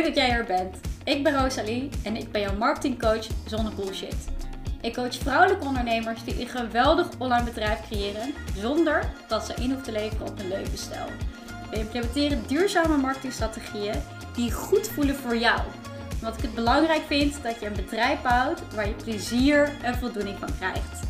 Leuk 0.00 0.14
dat 0.14 0.24
jij 0.24 0.36
er 0.36 0.44
bent. 0.44 0.76
Ik 1.04 1.22
ben 1.22 1.42
Rosalie 1.42 1.88
en 2.02 2.16
ik 2.16 2.32
ben 2.32 2.40
jouw 2.40 2.56
marketingcoach 2.56 3.26
zonder 3.46 3.74
bullshit. 3.74 4.16
Ik 4.80 4.94
coach 4.94 5.14
vrouwelijke 5.14 5.66
ondernemers 5.66 6.24
die 6.24 6.40
een 6.40 6.48
geweldig 6.48 7.08
online 7.18 7.44
bedrijf 7.44 7.80
creëren 7.88 8.34
zonder 8.56 9.12
dat 9.28 9.46
ze 9.46 9.54
in 9.54 9.64
hoeven 9.64 9.82
te 9.82 9.92
leveren 9.92 10.26
op 10.26 10.38
een 10.38 10.48
levensstijl. 10.48 11.06
We 11.70 11.76
implementeren 11.76 12.42
duurzame 12.46 12.96
marketingstrategieën 12.96 13.94
die 14.34 14.52
goed 14.52 14.88
voelen 14.88 15.14
voor 15.14 15.36
jou. 15.36 15.60
Omdat 16.20 16.36
ik 16.36 16.42
het 16.42 16.54
belangrijk 16.54 17.02
vind 17.06 17.42
dat 17.42 17.60
je 17.60 17.66
een 17.66 17.72
bedrijf 17.72 18.22
bouwt 18.22 18.74
waar 18.74 18.86
je 18.86 18.94
plezier 18.94 19.72
en 19.82 19.94
voldoening 19.94 20.38
van 20.38 20.56
krijgt. 20.58 21.00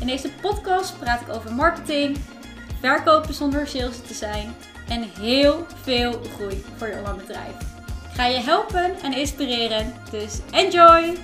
In 0.00 0.06
deze 0.06 0.30
podcast 0.40 0.98
praat 0.98 1.20
ik 1.20 1.28
over 1.28 1.54
marketing, 1.54 2.18
verkopen 2.80 3.34
zonder 3.34 3.66
sales 3.66 4.00
te 4.06 4.14
zijn 4.14 4.54
en 4.88 5.02
heel 5.18 5.66
veel 5.82 6.20
groei 6.34 6.64
voor 6.76 6.88
je 6.88 6.96
online 6.96 7.16
bedrijf. 7.16 7.79
Ga 8.20 8.26
je 8.26 8.40
helpen 8.40 8.94
en 9.02 9.12
inspireren, 9.12 10.10
dus 10.10 10.40
enjoy! 10.50 11.16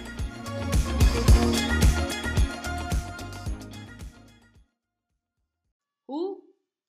Hoe 6.04 6.42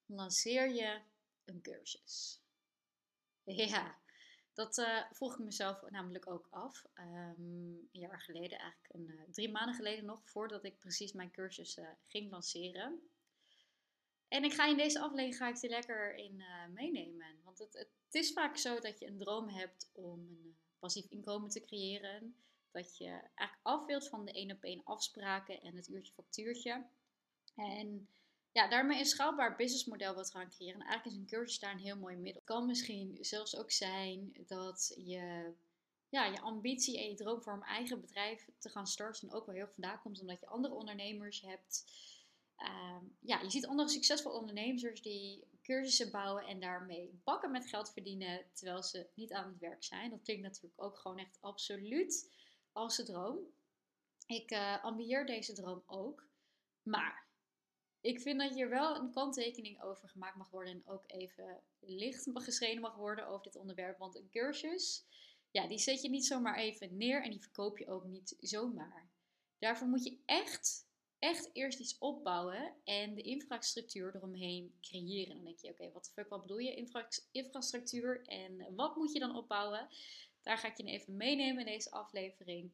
lanceer 0.05 0.69
je 0.69 1.01
een 1.45 1.61
cursus? 1.61 2.41
Ja, 3.43 3.97
dat 4.53 4.77
uh, 4.77 5.01
vroeg 5.11 5.33
ik 5.33 5.45
mezelf 5.45 5.89
namelijk 5.89 6.29
ook 6.29 6.47
af. 6.49 6.85
Um, 6.99 7.89
een 7.91 7.99
jaar 7.99 8.21
geleden, 8.21 8.59
eigenlijk 8.59 8.93
een, 8.93 9.07
uh, 9.07 9.21
drie 9.31 9.51
maanden 9.51 9.75
geleden 9.75 10.05
nog, 10.05 10.29
voordat 10.29 10.63
ik 10.63 10.79
precies 10.79 11.11
mijn 11.11 11.31
cursus 11.31 11.77
uh, 11.77 11.87
ging 12.07 12.31
lanceren. 12.31 13.09
En 14.27 14.43
ik 14.43 14.53
ga 14.53 14.67
in 14.67 14.77
deze 14.77 14.99
aflevering 14.99 15.37
ga 15.37 15.47
ik 15.47 15.61
je 15.61 15.69
lekker 15.69 16.15
in 16.15 16.43
meenemen. 16.73 17.41
Want 17.43 17.59
het, 17.59 17.73
het, 17.73 18.13
is 18.15 18.33
vaak 18.33 18.57
zo 18.57 18.79
dat 18.79 18.99
je 18.99 19.07
een 19.07 19.17
droom 19.17 19.49
hebt 19.49 19.89
om 19.93 20.19
een 20.19 20.57
passief 20.79 21.05
inkomen 21.09 21.49
te 21.49 21.61
creëren. 21.61 22.35
Dat 22.71 22.97
je 22.97 23.09
eigenlijk 23.09 23.59
af 23.61 23.85
wilt 23.85 24.09
van 24.09 24.25
de 24.25 24.31
één 24.31 24.51
op 24.51 24.63
één 24.63 24.83
afspraken 24.83 25.61
en 25.61 25.75
het 25.75 25.87
uurtje 25.87 26.13
factuurtje. 26.13 26.85
En 27.55 28.07
ja, 28.51 28.67
daarmee 28.67 28.99
een 28.99 29.05
schaalbaar 29.05 29.55
businessmodel 29.55 30.13
wilt 30.13 30.31
gaan 30.31 30.49
creëren. 30.49 30.81
En 30.81 30.87
eigenlijk 30.87 31.15
is 31.15 31.21
een 31.21 31.37
cursus 31.37 31.59
daar 31.59 31.71
een 31.71 31.79
heel 31.79 31.97
mooi 31.97 32.15
middel. 32.15 32.33
Het 32.33 32.43
kan 32.43 32.65
misschien 32.65 33.17
zelfs 33.21 33.55
ook 33.55 33.71
zijn 33.71 34.45
dat 34.47 34.93
je, 34.97 35.53
ja, 36.09 36.25
je 36.25 36.41
ambitie 36.41 36.99
en 36.99 37.09
je 37.09 37.15
droom 37.15 37.41
voor 37.41 37.53
een 37.53 37.63
eigen 37.63 38.01
bedrijf 38.01 38.49
te 38.57 38.69
gaan 38.69 38.87
starten 38.87 39.31
ook 39.31 39.45
wel 39.45 39.55
heel 39.55 39.67
vandaan 39.67 40.01
komt. 40.01 40.21
Omdat 40.21 40.39
je 40.39 40.47
andere 40.47 40.73
ondernemers 40.73 41.41
hebt. 41.41 41.85
Uh, 42.57 42.97
ja, 43.19 43.41
je 43.41 43.49
ziet 43.49 43.67
andere 43.67 43.89
succesvolle 43.89 44.39
ondernemers 44.39 45.01
die 45.01 45.47
cursussen 45.61 46.11
bouwen 46.11 46.45
en 46.45 46.59
daarmee 46.59 47.21
bakken 47.23 47.51
met 47.51 47.67
geld 47.67 47.91
verdienen 47.91 48.45
terwijl 48.53 48.83
ze 48.83 49.07
niet 49.13 49.33
aan 49.33 49.49
het 49.49 49.59
werk 49.59 49.83
zijn. 49.83 50.09
Dat 50.09 50.21
klinkt 50.21 50.43
natuurlijk 50.43 50.81
ook 50.81 50.97
gewoon 50.97 51.17
echt 51.17 51.37
absoluut 51.41 52.31
als 52.71 52.95
de 52.95 53.03
droom. 53.03 53.39
Ik 54.25 54.51
uh, 54.51 54.83
ambieer 54.83 55.25
deze 55.25 55.53
droom 55.53 55.83
ook. 55.85 56.27
Maar 56.83 57.27
ik 58.01 58.21
vind 58.21 58.39
dat 58.39 58.53
hier 58.53 58.69
wel 58.69 58.95
een 58.95 59.11
kanttekening 59.11 59.81
over 59.81 60.09
gemaakt 60.09 60.35
mag 60.35 60.49
worden 60.49 60.73
en 60.73 60.87
ook 60.87 61.03
even 61.07 61.63
licht 61.79 62.29
geschreven 62.33 62.81
mag 62.81 62.95
worden 62.95 63.27
over 63.27 63.43
dit 63.43 63.55
onderwerp. 63.55 63.97
Want 63.97 64.15
een 64.15 64.29
cursus, 64.29 65.05
ja, 65.51 65.67
die 65.67 65.77
zet 65.77 66.01
je 66.01 66.09
niet 66.09 66.25
zomaar 66.25 66.57
even 66.57 66.97
neer 66.97 67.23
en 67.23 67.29
die 67.29 67.41
verkoop 67.41 67.77
je 67.77 67.89
ook 67.89 68.03
niet 68.03 68.35
zomaar. 68.39 69.09
Daarvoor 69.59 69.87
moet 69.87 70.03
je 70.03 70.17
echt, 70.25 70.86
echt 71.19 71.49
eerst 71.53 71.79
iets 71.79 71.97
opbouwen 71.97 72.73
en 72.83 73.15
de 73.15 73.21
infrastructuur 73.21 74.15
eromheen 74.15 74.73
creëren. 74.81 75.35
Dan 75.35 75.43
denk 75.43 75.59
je, 75.59 75.69
oké, 75.69 75.91
wat 75.91 76.05
de 76.05 76.11
fuck, 76.11 76.29
wat 76.29 76.41
bedoel 76.41 76.57
je 76.57 76.75
infra 76.75 77.07
infrastructuur 77.31 78.25
en 78.25 78.75
wat 78.75 78.95
moet 78.95 79.13
je 79.13 79.19
dan 79.19 79.35
opbouwen? 79.35 79.87
Daar 80.41 80.57
ga 80.57 80.67
ik 80.67 80.77
je 80.77 80.83
even 80.83 81.17
meenemen 81.17 81.59
in 81.59 81.73
deze 81.73 81.91
aflevering. 81.91 82.71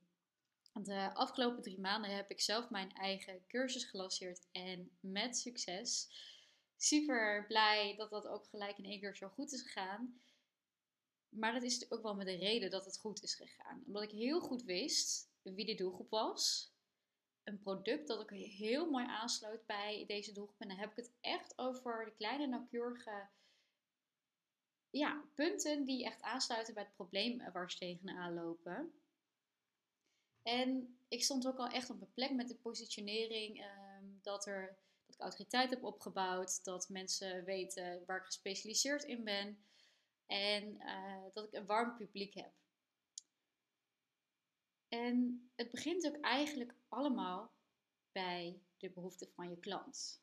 De 0.73 1.13
afgelopen 1.13 1.61
drie 1.61 1.79
maanden 1.79 2.15
heb 2.15 2.31
ik 2.31 2.41
zelf 2.41 2.69
mijn 2.69 2.93
eigen 2.93 3.43
cursus 3.47 3.83
gelanceerd 3.83 4.47
en 4.51 4.91
met 4.99 5.37
succes. 5.37 6.09
Super 6.77 7.45
blij 7.47 7.95
dat 7.97 8.09
dat 8.09 8.27
ook 8.27 8.45
gelijk 8.45 8.77
in 8.77 8.85
één 8.85 8.99
keer 8.99 9.15
zo 9.15 9.27
goed 9.27 9.51
is 9.51 9.61
gegaan. 9.61 10.21
Maar 11.29 11.53
dat 11.53 11.63
is 11.63 11.91
ook 11.91 12.01
wel 12.01 12.15
met 12.15 12.25
de 12.25 12.35
reden 12.35 12.69
dat 12.69 12.85
het 12.85 12.97
goed 12.97 13.23
is 13.23 13.35
gegaan. 13.35 13.83
Omdat 13.85 14.03
ik 14.03 14.11
heel 14.11 14.39
goed 14.39 14.63
wist 14.63 15.29
wie 15.41 15.65
de 15.65 15.75
doelgroep 15.75 16.09
was. 16.09 16.72
Een 17.43 17.59
product 17.59 18.07
dat 18.07 18.19
ook 18.19 18.31
heel 18.31 18.89
mooi 18.89 19.05
aansloot 19.05 19.65
bij 19.65 20.03
deze 20.07 20.31
doelgroep. 20.31 20.61
En 20.61 20.67
dan 20.67 20.77
heb 20.77 20.89
ik 20.89 20.95
het 20.95 21.11
echt 21.21 21.57
over 21.57 22.05
de 22.05 22.13
kleine 22.15 22.47
nauwkeurige 22.47 23.27
ja, 24.89 25.23
punten 25.35 25.85
die 25.85 26.05
echt 26.05 26.21
aansluiten 26.21 26.73
bij 26.73 26.83
het 26.83 26.95
probleem 26.95 27.51
waar 27.51 27.71
ze 27.71 27.77
tegenaan 27.77 28.33
lopen. 28.33 28.93
En 30.43 30.97
ik 31.07 31.23
stond 31.23 31.47
ook 31.47 31.57
al 31.57 31.67
echt 31.67 31.89
op 31.89 31.99
mijn 31.99 32.13
plek 32.13 32.31
met 32.31 32.47
de 32.47 32.55
positionering. 32.55 33.61
Ehm, 33.61 34.05
dat, 34.21 34.45
er, 34.45 34.77
dat 35.05 35.15
ik 35.15 35.21
autoriteit 35.21 35.69
heb 35.69 35.83
opgebouwd. 35.83 36.63
Dat 36.63 36.89
mensen 36.89 37.43
weten 37.43 38.03
waar 38.05 38.17
ik 38.17 38.25
gespecialiseerd 38.25 39.03
in 39.03 39.23
ben. 39.23 39.65
En 40.25 40.75
uh, 40.79 41.23
dat 41.33 41.45
ik 41.45 41.53
een 41.53 41.65
warm 41.65 41.95
publiek 41.97 42.33
heb. 42.33 42.51
En 44.93 45.49
het 45.55 45.71
begint 45.71 46.07
ook 46.07 46.19
eigenlijk 46.21 46.73
allemaal 46.87 47.51
bij 48.11 48.61
de 48.77 48.89
behoeften 48.89 49.27
van 49.35 49.49
je 49.49 49.59
klant. 49.59 50.21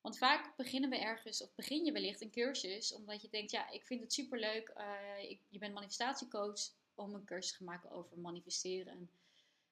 Want 0.00 0.18
vaak 0.18 0.56
beginnen 0.56 0.90
we 0.90 0.98
ergens, 0.98 1.42
of 1.42 1.54
begin 1.54 1.84
je 1.84 1.92
wellicht 1.92 2.20
een 2.20 2.30
cursus, 2.30 2.94
omdat 2.94 3.22
je 3.22 3.28
denkt, 3.28 3.50
ja, 3.50 3.70
ik 3.70 3.86
vind 3.86 4.00
het 4.00 4.12
superleuk, 4.12 4.72
uh, 4.76 5.30
ik, 5.30 5.40
je 5.48 5.58
bent 5.58 5.74
manifestatiecoach, 5.74 6.60
om 6.94 7.14
een 7.14 7.24
cursus 7.24 7.56
te 7.56 7.64
maken 7.64 7.90
over 7.90 8.18
manifesteren. 8.18 9.10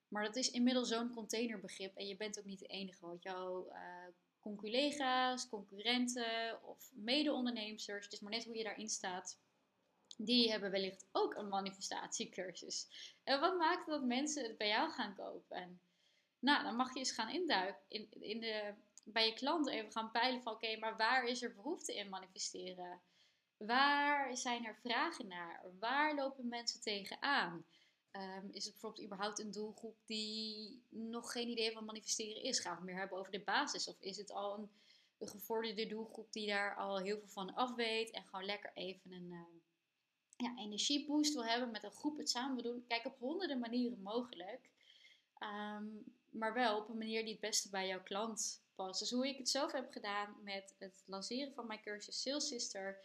Maar 0.09 0.25
dat 0.25 0.37
is 0.37 0.51
inmiddels 0.51 0.89
zo'n 0.89 1.15
containerbegrip 1.15 1.97
en 1.97 2.07
je 2.07 2.17
bent 2.17 2.39
ook 2.39 2.45
niet 2.45 2.59
de 2.59 2.67
enige. 2.67 3.07
Want 3.07 3.23
jouw 3.23 3.69
uh, 3.69 4.07
conculega's, 4.41 5.49
concurrenten 5.49 6.63
of 6.63 6.91
mede-ondernemers, 6.95 7.87
het 7.87 8.13
is 8.13 8.21
maar 8.21 8.33
net 8.33 8.45
hoe 8.45 8.57
je 8.57 8.65
daarin 8.65 8.89
staat, 8.89 9.39
die 10.17 10.51
hebben 10.51 10.71
wellicht 10.71 11.07
ook 11.13 11.35
een 11.35 11.49
manifestatiecursus. 11.49 12.89
En 13.25 13.41
wat 13.41 13.59
maakt 13.59 13.87
dat 13.87 14.05
mensen 14.05 14.43
het 14.43 14.59
bij 14.59 14.69
jou 14.69 14.91
gaan 14.91 15.15
kopen? 15.15 15.81
nou, 16.39 16.65
dan 16.65 16.77
mag 16.77 16.93
je 16.93 16.99
eens 16.99 17.13
gaan 17.13 17.31
induiken 17.31 17.83
in, 17.89 18.09
in 18.21 18.41
de, 18.41 18.75
bij 19.05 19.27
je 19.27 19.35
klanten 19.35 19.73
even 19.73 19.93
gaan 19.93 20.11
peilen 20.11 20.43
van 20.43 20.53
oké, 20.53 20.79
maar 20.79 20.97
waar 20.97 21.25
is 21.25 21.43
er 21.43 21.55
behoefte 21.55 21.95
in 21.95 22.09
manifesteren? 22.09 23.01
Waar 23.57 24.37
zijn 24.37 24.65
er 24.65 24.77
vragen 24.83 25.27
naar? 25.27 25.63
Waar 25.79 26.15
lopen 26.15 26.49
mensen 26.49 26.81
tegenaan? 26.81 27.65
Um, 28.13 28.49
is 28.53 28.65
het 28.65 28.73
bijvoorbeeld 28.73 29.05
überhaupt 29.05 29.39
een 29.39 29.51
doelgroep 29.51 29.97
die 30.07 30.83
nog 30.89 31.33
geen 31.33 31.49
idee 31.49 31.73
van 31.73 31.85
manifesteren 31.85 32.43
is? 32.43 32.61
Gaan 32.61 32.79
we 32.79 32.85
meer 32.85 32.99
hebben 32.99 33.19
over 33.19 33.33
de 33.33 33.41
basis? 33.41 33.89
Of 33.89 34.01
is 34.01 34.17
het 34.17 34.33
al 34.33 34.59
een, 34.59 34.71
gevorderde 35.19 35.87
doelgroep 35.87 36.33
die 36.33 36.47
daar 36.47 36.77
al 36.77 36.99
heel 36.99 37.19
veel 37.19 37.29
van 37.29 37.55
af 37.55 37.75
weet 37.75 38.11
en 38.11 38.25
gewoon 38.25 38.45
lekker 38.45 38.71
even 38.75 39.13
een 39.13 39.31
uh, 39.31 39.41
ja, 40.37 40.55
energieboost 40.59 41.35
wil 41.35 41.45
hebben 41.45 41.71
met 41.71 41.85
een 41.85 41.91
groep 41.91 42.19
het 42.19 42.31
samen 42.31 42.63
doen? 42.63 42.85
Kijk, 42.89 43.07
op 43.07 43.19
honderden 43.19 43.59
manieren 43.59 44.03
mogelijk. 44.03 44.71
Um, 45.41 46.15
maar 46.31 46.55
wel 46.55 46.79
op 46.79 46.89
een 46.89 46.99
manier 46.99 47.23
die 47.23 47.33
het 47.33 47.41
beste 47.41 47.71
bij 47.71 47.87
jouw 47.87 48.03
klant 48.03 48.63
past. 48.75 49.01
Dus 49.01 49.11
hoe 49.11 49.29
ik 49.29 49.39
het 49.39 49.49
zelf 49.49 49.73
heb 49.73 49.93
gedaan 49.93 50.37
met 50.43 50.75
het 50.79 51.03
lanceren 51.07 51.55
van 51.55 51.67
mijn 51.67 51.83
cursus 51.83 52.23
Sales 52.23 52.49
Sister 52.49 52.99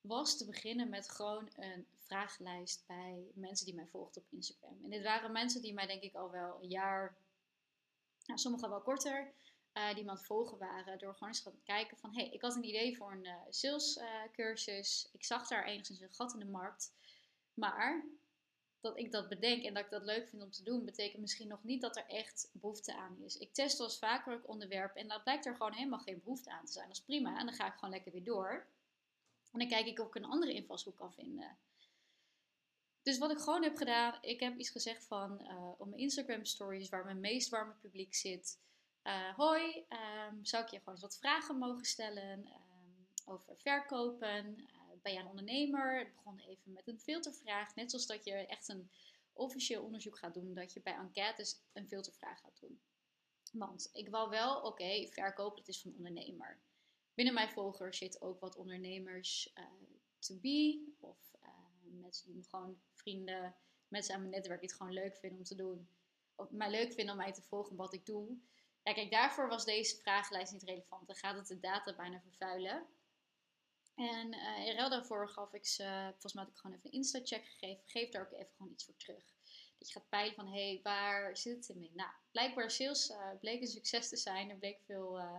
was 0.00 0.36
te 0.36 0.46
beginnen 0.46 0.88
met 0.88 1.10
gewoon 1.10 1.48
een 1.56 1.86
vragenlijst 1.98 2.84
bij 2.86 3.30
mensen 3.34 3.66
die 3.66 3.74
mij 3.74 3.86
volgden 3.86 4.22
op 4.22 4.32
Instagram. 4.32 4.78
En 4.82 4.90
dit 4.90 5.02
waren 5.02 5.32
mensen 5.32 5.62
die 5.62 5.74
mij 5.74 5.86
denk 5.86 6.02
ik 6.02 6.14
al 6.14 6.30
wel 6.30 6.58
een 6.62 6.68
jaar, 6.68 7.16
nou, 8.24 8.38
sommigen 8.38 8.68
wel 8.68 8.80
korter, 8.80 9.32
uh, 9.74 9.94
die 9.94 10.04
me 10.04 10.10
aan 10.10 10.16
het 10.16 10.26
volgen 10.26 10.58
waren. 10.58 10.98
Door 10.98 11.12
gewoon 11.12 11.28
eens 11.28 11.42
te 11.42 11.52
kijken 11.64 11.96
van, 11.96 12.14
hé, 12.14 12.22
hey, 12.22 12.32
ik 12.32 12.42
had 12.42 12.54
een 12.54 12.64
idee 12.64 12.96
voor 12.96 13.12
een 13.12 13.24
uh, 13.24 13.34
sales 13.48 13.96
uh, 13.96 14.04
cursus. 14.32 15.08
Ik 15.12 15.24
zag 15.24 15.48
daar 15.48 15.64
enigszins 15.64 16.00
een 16.00 16.14
gat 16.14 16.32
in 16.32 16.38
de 16.38 16.46
markt. 16.46 16.92
Maar 17.54 18.04
dat 18.80 18.98
ik 18.98 19.12
dat 19.12 19.28
bedenk 19.28 19.64
en 19.64 19.74
dat 19.74 19.84
ik 19.84 19.90
dat 19.90 20.02
leuk 20.02 20.28
vind 20.28 20.42
om 20.42 20.50
te 20.50 20.62
doen, 20.62 20.84
betekent 20.84 21.20
misschien 21.20 21.48
nog 21.48 21.64
niet 21.64 21.80
dat 21.80 21.96
er 21.96 22.06
echt 22.06 22.50
behoefte 22.52 22.96
aan 22.96 23.18
is. 23.24 23.36
Ik 23.36 23.54
test 23.54 23.78
wel 23.78 23.86
eens 23.86 23.98
vaker 23.98 24.32
ook 24.32 24.48
onderwerpen 24.48 25.00
en 25.00 25.08
dan 25.08 25.22
blijkt 25.22 25.46
er 25.46 25.56
gewoon 25.56 25.72
helemaal 25.72 25.98
geen 25.98 26.20
behoefte 26.24 26.50
aan 26.50 26.64
te 26.64 26.72
zijn. 26.72 26.86
Dat 26.88 26.96
is 26.96 27.02
prima 27.02 27.38
en 27.38 27.46
dan 27.46 27.54
ga 27.54 27.66
ik 27.66 27.74
gewoon 27.74 27.90
lekker 27.90 28.12
weer 28.12 28.24
door. 28.24 28.66
En 29.52 29.58
dan 29.58 29.68
kijk 29.68 29.86
ik 29.86 29.98
of 29.98 30.06
ik 30.06 30.14
een 30.14 30.24
andere 30.24 30.52
invalshoek 30.52 30.96
kan 30.96 31.12
vinden. 31.12 31.58
Dus 33.02 33.18
wat 33.18 33.30
ik 33.30 33.38
gewoon 33.38 33.62
heb 33.62 33.76
gedaan, 33.76 34.18
ik 34.20 34.40
heb 34.40 34.58
iets 34.58 34.70
gezegd 34.70 35.04
van 35.04 35.50
op 35.78 35.86
mijn 35.86 36.00
Instagram 36.00 36.44
stories, 36.44 36.88
waar 36.88 37.04
mijn 37.04 37.20
meest 37.20 37.48
warme 37.48 37.72
publiek 37.72 38.14
zit. 38.14 38.58
Uh, 39.08 39.34
hoi, 39.36 39.86
um, 40.28 40.44
zou 40.44 40.64
ik 40.64 40.70
je 40.70 40.78
gewoon 40.78 40.94
eens 40.94 41.02
wat 41.02 41.18
vragen 41.18 41.58
mogen 41.58 41.84
stellen 41.84 42.38
um, 42.38 43.06
over 43.24 43.56
verkopen? 43.56 44.58
Uh, 44.58 44.66
ben 45.02 45.12
jij 45.12 45.22
een 45.22 45.28
ondernemer? 45.28 46.00
Ik 46.00 46.14
begon 46.14 46.38
even 46.38 46.72
met 46.72 46.88
een 46.88 47.00
filtervraag, 47.00 47.74
net 47.74 47.90
zoals 47.90 48.06
dat 48.06 48.24
je 48.24 48.32
echt 48.32 48.68
een 48.68 48.90
officieel 49.32 49.82
onderzoek 49.82 50.18
gaat 50.18 50.34
doen, 50.34 50.54
dat 50.54 50.72
je 50.72 50.80
bij 50.82 50.94
enquêtes 50.94 51.60
een 51.72 51.88
filtervraag 51.88 52.40
gaat 52.40 52.60
doen. 52.60 52.80
Want 53.52 53.90
ik 53.92 54.08
wou 54.08 54.30
wel, 54.30 54.56
oké, 54.56 54.66
okay, 54.66 55.08
verkoop, 55.08 55.56
dat 55.56 55.68
is 55.68 55.80
van 55.82 55.94
binnen 57.14 57.34
mijn 57.34 57.50
volgers 57.50 57.98
zitten 57.98 58.22
ook 58.22 58.40
wat 58.40 58.56
ondernemers 58.56 59.52
uh, 59.54 59.64
to 60.18 60.34
be 60.40 60.92
of 61.00 61.18
mensen 61.80 62.32
die 62.32 62.44
gewoon 62.44 62.80
vrienden, 62.94 63.54
mensen 63.88 64.14
aan 64.14 64.20
mijn 64.20 64.32
netwerk 64.32 64.60
die 64.60 64.68
het 64.68 64.78
gewoon 64.78 64.92
leuk 64.92 65.16
vinden 65.16 65.38
om 65.38 65.44
te 65.44 65.54
doen. 65.54 65.88
Of 66.34 66.50
mij 66.50 66.70
leuk 66.70 66.92
vinden 66.92 67.14
om 67.14 67.20
mij 67.20 67.32
te 67.32 67.42
volgen 67.42 67.76
wat 67.76 67.92
ik 67.92 68.06
doe. 68.06 68.38
Ja, 68.82 68.92
kijk, 68.92 69.10
daarvoor 69.10 69.48
was 69.48 69.64
deze 69.64 69.96
vragenlijst 69.96 70.52
niet 70.52 70.62
relevant. 70.62 71.06
Dan 71.06 71.16
gaat 71.16 71.36
het 71.36 71.46
de 71.46 71.60
data 71.60 71.94
bijna 71.94 72.20
vervuilen. 72.20 72.86
En 73.94 74.34
uh, 74.34 74.66
in 74.66 74.76
ruil 74.76 74.90
daarvoor 74.90 75.28
gaf 75.28 75.52
ik 75.52 75.66
ze, 75.66 76.08
volgens 76.10 76.32
mij 76.32 76.42
had 76.44 76.52
ik 76.52 76.58
gewoon 76.58 76.76
even 76.76 76.90
een 76.90 76.96
Insta-check 76.96 77.44
gegeven. 77.44 77.82
Geef 77.86 78.10
daar 78.10 78.22
ook 78.22 78.32
even 78.32 78.52
gewoon 78.56 78.72
iets 78.72 78.84
voor 78.84 78.96
terug. 78.96 79.24
Dat 79.78 79.88
je 79.88 79.94
gaat 79.94 80.08
peilen 80.08 80.34
van, 80.34 80.46
hé, 80.46 80.68
hey, 80.68 80.80
waar 80.82 81.36
zit 81.36 81.66
het 81.66 81.76
in? 81.76 81.90
Nou, 81.94 82.10
blijkbaar 82.30 82.70
sales 82.70 83.10
uh, 83.10 83.30
bleek 83.40 83.60
een 83.60 83.66
succes 83.66 84.08
te 84.08 84.16
zijn. 84.16 84.50
Er 84.50 84.56
bleek 84.56 84.80
veel 84.80 85.18
uh, 85.18 85.38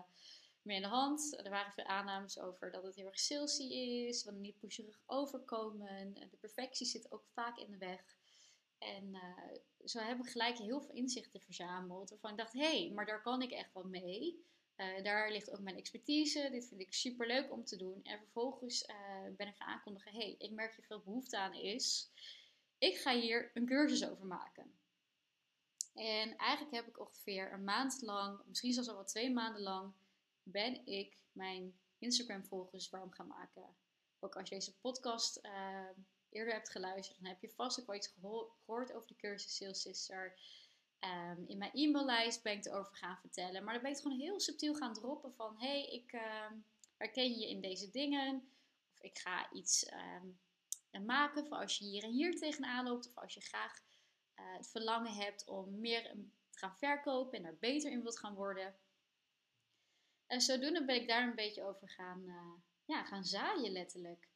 meer 0.61 0.75
in 0.75 0.81
de 0.81 0.87
hand. 0.87 1.37
Er 1.43 1.49
waren 1.49 1.71
veel 1.71 1.83
aannames 1.83 2.39
over 2.39 2.71
dat 2.71 2.83
het 2.83 2.95
heel 2.95 3.05
erg 3.05 3.19
salesy 3.19 3.63
is. 3.63 4.23
Wanneer 4.23 4.41
niet 4.41 4.59
pusherig 4.59 4.99
overkomen. 5.05 6.13
De 6.13 6.37
perfectie 6.39 6.87
zit 6.87 7.11
ook 7.11 7.25
vaak 7.33 7.57
in 7.57 7.71
de 7.71 7.77
weg. 7.77 8.18
En 8.79 9.19
zo 9.85 9.99
heb 9.99 10.19
ik 10.19 10.29
gelijk 10.29 10.57
heel 10.57 10.81
veel 10.81 10.95
inzichten 10.95 11.41
verzameld. 11.41 12.09
Waarvan 12.09 12.31
ik 12.31 12.37
dacht, 12.37 12.53
hé, 12.53 12.59
hey, 12.59 12.91
maar 12.93 13.05
daar 13.05 13.21
kan 13.21 13.41
ik 13.41 13.51
echt 13.51 13.73
wel 13.73 13.83
mee. 13.83 14.47
Uh, 14.77 15.03
daar 15.03 15.31
ligt 15.31 15.51
ook 15.51 15.59
mijn 15.59 15.77
expertise. 15.77 16.49
Dit 16.51 16.67
vind 16.67 16.81
ik 16.81 16.93
super 16.93 17.27
leuk 17.27 17.51
om 17.51 17.63
te 17.63 17.77
doen. 17.77 18.03
En 18.03 18.19
vervolgens 18.19 18.89
uh, 18.89 19.35
ben 19.37 19.47
ik 19.47 19.55
gaan 19.55 19.67
aankondigen: 19.67 20.11
hey, 20.11 20.35
ik 20.37 20.51
merk 20.51 20.75
je 20.75 20.81
veel 20.81 21.01
behoefte 21.01 21.37
aan 21.37 21.53
is. 21.53 22.11
Ik 22.77 22.97
ga 22.97 23.15
hier 23.15 23.51
een 23.53 23.65
cursus 23.65 24.09
over 24.09 24.25
maken. 24.25 24.79
En 25.93 26.35
eigenlijk 26.35 26.75
heb 26.75 26.87
ik 26.87 26.99
ongeveer 26.99 27.53
een 27.53 27.63
maand 27.63 28.01
lang, 28.01 28.41
misschien 28.45 28.73
zelfs 28.73 28.89
al 28.89 28.95
wel 28.95 29.05
twee 29.05 29.31
maanden 29.31 29.61
lang, 29.61 29.93
ben 30.43 30.85
ik 30.85 31.17
mijn 31.31 31.79
Instagram-volgers 31.97 32.89
warm 32.89 33.11
gaan 33.11 33.27
maken. 33.27 33.75
Ook 34.19 34.35
als 34.35 34.49
je 34.49 34.55
deze 34.55 34.79
podcast 34.79 35.41
eerder 36.31 36.53
hebt 36.53 36.69
geluisterd, 36.69 37.17
dan 37.19 37.29
heb 37.29 37.41
je 37.41 37.49
vast 37.49 37.79
ook 37.79 37.85
wel 37.85 37.95
iets 37.95 38.13
gehoord 38.19 38.93
over 38.93 39.07
de 39.07 39.15
cursus 39.15 39.55
Sales 39.55 39.81
Sister. 39.81 40.39
Um, 40.99 41.47
in 41.47 41.57
mijn 41.57 41.71
e-maillijst 41.73 42.43
ben 42.43 42.57
ik 42.57 42.65
erover 42.65 42.95
gaan 42.95 43.17
vertellen. 43.17 43.63
Maar 43.63 43.73
dan 43.73 43.83
ben 43.83 43.91
ik 43.91 43.97
gewoon 43.97 44.19
heel 44.19 44.39
subtiel 44.39 44.75
gaan 44.75 44.93
droppen 44.93 45.33
van... 45.33 45.59
hey, 45.59 45.85
ik 45.85 46.13
uh, 46.13 46.51
herken 46.97 47.39
je 47.39 47.49
in 47.49 47.61
deze 47.61 47.89
dingen. 47.89 48.53
Of 48.93 49.01
ik 49.01 49.17
ga 49.17 49.51
iets 49.51 49.91
um, 50.91 51.05
maken 51.05 51.47
voor 51.47 51.57
als 51.57 51.77
je 51.77 51.85
hier 51.85 52.03
en 52.03 52.11
hier 52.11 52.37
tegenaan 52.37 52.85
loopt. 52.85 53.07
Of 53.07 53.17
als 53.17 53.33
je 53.33 53.41
graag 53.41 53.79
uh, 54.39 54.57
het 54.57 54.69
verlangen 54.69 55.13
hebt 55.13 55.47
om 55.47 55.79
meer 55.79 56.03
te 56.49 56.57
gaan 56.57 56.77
verkopen 56.77 57.37
en 57.37 57.43
daar 57.43 57.57
beter 57.59 57.91
in 57.91 58.01
wilt 58.01 58.19
gaan 58.19 58.35
worden. 58.35 58.75
En 60.27 60.41
zodoende 60.41 60.85
ben 60.85 60.95
ik 60.95 61.07
daar 61.07 61.27
een 61.27 61.35
beetje 61.35 61.63
over 61.63 61.89
gaan, 61.89 62.23
uh, 62.25 62.53
ja, 62.85 63.03
gaan 63.03 63.25
zaaien 63.25 63.71
letterlijk. 63.71 64.28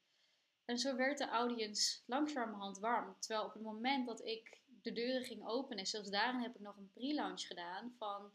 En 0.65 0.77
zo 0.77 0.95
werd 0.95 1.17
de 1.17 1.27
audience 1.27 1.99
langzamerhand 2.05 2.79
warm. 2.79 3.15
Terwijl 3.19 3.45
op 3.45 3.53
het 3.53 3.63
moment 3.63 4.07
dat 4.07 4.25
ik 4.25 4.61
de 4.81 4.91
deuren 4.91 5.23
ging 5.23 5.47
openen. 5.47 5.77
En 5.77 5.87
zelfs 5.87 6.09
daarin 6.09 6.41
heb 6.41 6.55
ik 6.55 6.61
nog 6.61 6.77
een 6.77 6.91
pre-launch 6.93 7.41
gedaan 7.41 7.93
van... 7.97 8.31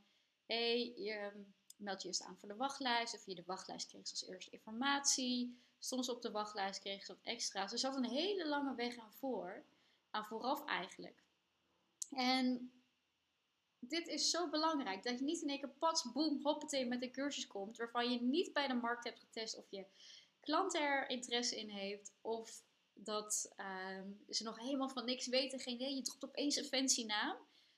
hey, 0.46 0.92
je 0.96 1.44
meld 1.76 2.02
je 2.02 2.08
eerst 2.08 2.22
aan 2.22 2.38
voor 2.38 2.48
de 2.48 2.56
wachtlijst. 2.56 3.14
Of 3.14 3.26
je 3.26 3.34
de 3.34 3.44
wachtlijst 3.46 3.88
kreeg 3.88 4.00
als 4.00 4.28
eerste 4.28 4.50
informatie. 4.50 5.58
Soms 5.78 6.08
op 6.08 6.22
de 6.22 6.30
wachtlijst 6.30 6.80
kreeg 6.80 7.04
ze 7.04 7.12
wat 7.12 7.22
extra's. 7.22 7.72
Er 7.72 7.78
zat 7.78 7.96
een 7.96 8.08
hele 8.08 8.48
lange 8.48 8.74
weg 8.74 8.98
aan 8.98 9.12
voor. 9.12 9.64
Aan 10.10 10.24
vooraf 10.24 10.64
eigenlijk. 10.64 11.22
En 12.10 12.72
dit 13.78 14.06
is 14.06 14.30
zo 14.30 14.48
belangrijk. 14.48 15.02
Dat 15.02 15.18
je 15.18 15.24
niet 15.24 15.42
in 15.42 15.48
één 15.48 15.58
keer 15.58 15.68
pats, 15.78 16.12
boem, 16.12 16.42
hoppatee 16.42 16.86
met 16.86 17.02
een 17.02 17.12
cursus 17.12 17.46
komt. 17.46 17.76
Waarvan 17.76 18.10
je 18.10 18.20
niet 18.20 18.52
bij 18.52 18.66
de 18.66 18.74
markt 18.74 19.04
hebt 19.04 19.18
getest 19.18 19.56
of 19.56 19.70
je 19.70 19.86
klant 20.40 20.74
er 20.74 21.08
interesse 21.08 21.56
in 21.56 21.68
heeft. 21.68 22.12
Of 22.20 22.62
dat 22.92 23.52
uh, 23.56 24.00
ze 24.28 24.42
nog 24.42 24.58
helemaal 24.58 24.88
van 24.88 25.04
niks 25.04 25.26
weten, 25.26 25.60
geen 25.60 25.74
idee. 25.74 25.94
Je 25.94 26.02
dropt 26.02 26.24
opeens 26.24 26.56
een 26.56 26.64
fancy 26.64 27.04
naam. 27.04 27.36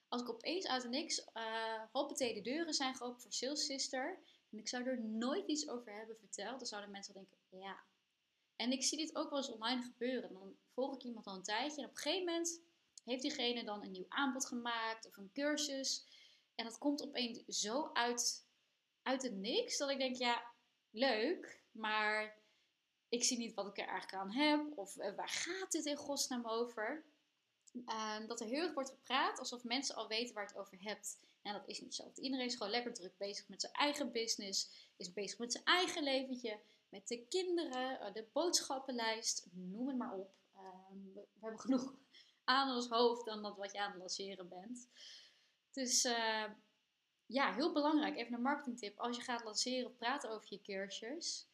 Als 0.09 0.23
ik 0.23 0.29
opeens 0.29 0.67
uit 0.67 0.83
de 0.83 0.89
niks, 0.89 1.27
uh, 1.35 1.83
hoppatee, 1.93 2.35
de 2.35 2.41
deuren 2.41 2.75
zijn 2.75 2.95
geopend 2.95 3.23
voor 3.23 3.33
Sales 3.33 3.65
Sister. 3.65 4.19
En 4.51 4.59
ik 4.59 4.69
zou 4.69 4.85
er 4.85 5.01
nooit 5.01 5.49
iets 5.49 5.69
over 5.69 5.93
hebben 5.93 6.17
verteld. 6.17 6.59
Dan 6.59 6.69
zouden 6.69 6.91
mensen 6.91 7.15
denken, 7.15 7.39
ja. 7.51 7.81
En 8.57 8.73
ik 8.73 8.83
zie 8.83 8.99
dit 8.99 9.17
ook 9.17 9.31
wel 9.31 9.39
eens 9.39 9.53
online 9.53 9.83
gebeuren. 9.83 10.33
Dan 10.33 10.57
volg 10.73 10.95
ik 10.95 11.03
iemand 11.03 11.27
al 11.27 11.35
een 11.35 11.43
tijdje. 11.43 11.83
En 11.83 11.89
op 11.89 11.97
een 11.97 12.03
gegeven 12.03 12.25
moment 12.25 12.61
heeft 13.05 13.23
diegene 13.23 13.65
dan 13.65 13.83
een 13.83 13.91
nieuw 13.91 14.07
aanbod 14.09 14.47
gemaakt 14.47 15.07
of 15.07 15.17
een 15.17 15.33
cursus. 15.33 16.05
En 16.55 16.65
dat 16.65 16.79
komt 16.79 17.03
opeens 17.03 17.45
zo 17.47 17.91
uit, 17.93 18.47
uit 19.03 19.23
het 19.23 19.37
niks. 19.37 19.77
Dat 19.77 19.91
ik 19.91 19.99
denk, 19.99 20.17
ja, 20.17 20.45
leuk. 20.91 21.63
Maar 21.71 22.40
ik 23.11 23.25
zie 23.25 23.39
niet 23.39 23.55
wat 23.55 23.67
ik 23.67 23.79
er 23.79 23.87
eigenlijk 23.87 24.23
aan 24.23 24.33
heb. 24.33 24.79
Of 24.79 24.97
uh, 24.97 25.15
waar 25.15 25.29
gaat 25.29 25.73
dit 25.73 25.87
in 25.87 25.97
godsnaam 25.97 26.47
over? 26.47 27.05
Uh, 27.73 28.27
dat 28.27 28.41
er 28.41 28.47
heel 28.47 28.63
erg 28.63 28.75
wordt 28.75 28.91
gepraat 28.91 29.39
alsof 29.39 29.65
mensen 29.65 29.95
al 29.95 30.09
weten 30.09 30.35
waar 30.35 30.47
het 30.47 30.57
over 30.57 30.79
hebt. 30.83 31.19
En 31.43 31.53
dat 31.53 31.69
is 31.69 31.81
niet 31.81 31.95
zo. 31.95 32.13
Iedereen 32.15 32.47
is 32.47 32.55
gewoon 32.55 32.73
lekker 32.73 32.95
druk 32.95 33.17
bezig 33.17 33.49
met 33.49 33.61
zijn 33.61 33.73
eigen 33.73 34.13
business. 34.13 34.71
Is 34.97 35.13
bezig 35.13 35.39
met 35.39 35.53
zijn 35.53 35.65
eigen 35.65 36.03
leventje. 36.03 36.61
Met 36.89 37.09
de 37.09 37.27
kinderen, 37.29 38.01
uh, 38.01 38.13
de 38.13 38.27
boodschappenlijst. 38.33 39.47
Noem 39.53 39.89
het 39.89 39.97
maar 39.97 40.15
op. 40.15 40.35
Ehm, 40.55 41.13
we, 41.15 41.21
we, 41.33 41.41
hebben 41.41 41.61
genoeg 41.61 41.95
aan 42.45 42.75
ons 42.75 42.89
hoofd 42.89 43.25
dan 43.25 43.43
dat 43.43 43.57
wat 43.57 43.73
je 43.73 43.81
aan 43.81 43.91
het 43.91 43.99
lanceren 43.99 44.49
bent. 44.49 44.89
Dus 45.73 46.05
eh, 46.05 46.45
ja, 47.27 47.55
heel 47.55 47.73
belangrijk. 47.73 48.17
Even 48.17 48.35
een 48.35 48.43
marketingtip. 48.43 48.99
Als 48.99 49.17
je 49.17 49.23
gaat 49.23 49.45
lanceren, 49.45 49.97
praat 49.97 50.27
over 50.27 50.47
je 50.49 50.61
cursus 50.61 51.50